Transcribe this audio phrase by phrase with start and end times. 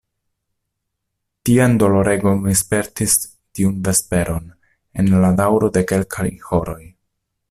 [1.49, 3.13] Tian doloregon mi spertis
[3.59, 4.49] tiun vesperon
[5.03, 6.79] en la daŭro de kelkaj horoj.